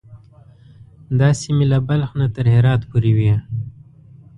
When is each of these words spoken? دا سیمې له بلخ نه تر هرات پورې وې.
دا 1.19 1.29
سیمې 1.41 1.65
له 1.71 1.79
بلخ 1.87 2.09
نه 2.19 2.27
تر 2.35 2.45
هرات 2.53 2.81
پورې 2.91 3.11
وې. 3.17 3.35